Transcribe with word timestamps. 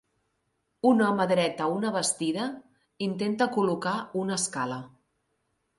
Un 0.91 1.03
home 1.07 1.27
dret 1.31 1.61
a 1.65 1.67
una 1.75 1.91
bastida 1.97 2.49
intenta 3.11 3.51
col·locar 3.59 3.95
una 4.25 4.41
escala. 4.43 4.85